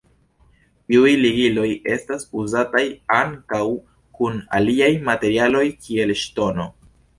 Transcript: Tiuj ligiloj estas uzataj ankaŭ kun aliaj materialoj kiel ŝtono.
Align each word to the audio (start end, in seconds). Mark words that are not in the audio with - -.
Tiuj 0.93 1.11
ligiloj 1.25 1.65
estas 1.95 2.25
uzataj 2.45 2.83
ankaŭ 3.19 3.61
kun 4.21 4.43
aliaj 4.63 4.91
materialoj 5.13 5.65
kiel 5.87 6.19
ŝtono. 6.27 6.71